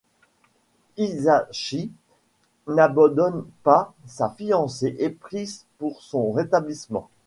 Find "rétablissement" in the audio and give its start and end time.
6.31-7.11